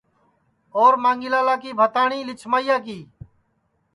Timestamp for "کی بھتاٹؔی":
1.63-2.19